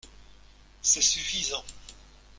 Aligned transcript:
C’est 0.81 1.03
suffisant. 1.03 1.63